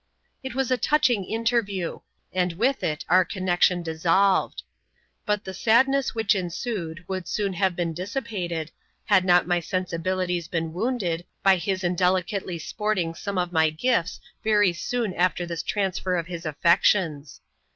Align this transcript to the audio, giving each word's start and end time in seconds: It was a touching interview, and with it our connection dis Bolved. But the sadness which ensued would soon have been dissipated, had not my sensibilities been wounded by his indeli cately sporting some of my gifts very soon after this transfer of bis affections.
It 0.41 0.55
was 0.55 0.71
a 0.71 0.79
touching 0.79 1.25
interview, 1.25 1.99
and 2.33 2.53
with 2.53 2.83
it 2.83 3.05
our 3.07 3.23
connection 3.23 3.83
dis 3.83 4.01
Bolved. 4.01 4.63
But 5.27 5.43
the 5.43 5.53
sadness 5.53 6.15
which 6.15 6.33
ensued 6.33 7.05
would 7.07 7.27
soon 7.27 7.53
have 7.53 7.75
been 7.75 7.93
dissipated, 7.93 8.71
had 9.05 9.23
not 9.23 9.45
my 9.45 9.59
sensibilities 9.59 10.47
been 10.47 10.73
wounded 10.73 11.23
by 11.43 11.57
his 11.57 11.83
indeli 11.83 12.23
cately 12.25 12.59
sporting 12.59 13.13
some 13.13 13.37
of 13.37 13.51
my 13.51 13.69
gifts 13.69 14.19
very 14.43 14.73
soon 14.73 15.13
after 15.13 15.45
this 15.45 15.61
transfer 15.61 16.15
of 16.17 16.25
bis 16.25 16.45
affections. 16.45 17.39